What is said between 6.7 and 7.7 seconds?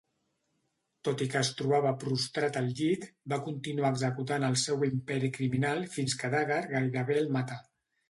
gairebé el mata.